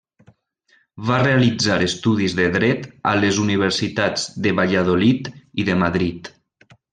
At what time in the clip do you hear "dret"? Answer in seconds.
2.55-2.87